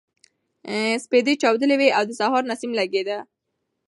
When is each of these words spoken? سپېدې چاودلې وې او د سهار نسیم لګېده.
سپېدې 1.03 1.33
چاودلې 1.41 1.75
وې 1.77 1.89
او 1.97 2.03
د 2.07 2.11
سهار 2.19 2.43
نسیم 2.51 2.71
لګېده. 2.79 3.17